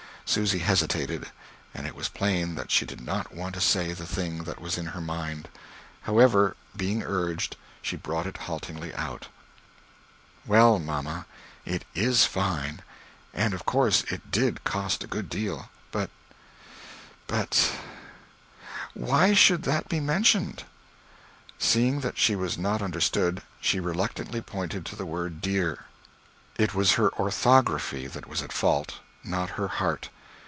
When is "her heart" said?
29.59-30.07